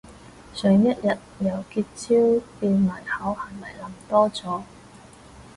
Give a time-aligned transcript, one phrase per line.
[0.51, 1.05] 想一日
[1.41, 4.63] 由結焦變埋口係咪諗多咗